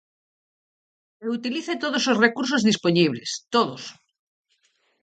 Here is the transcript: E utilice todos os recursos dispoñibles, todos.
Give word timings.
E 1.25 1.25
utilice 1.37 1.73
todos 1.83 2.03
os 2.11 2.19
recursos 2.25 2.65
dispoñibles, 2.69 3.29
todos. 3.55 3.83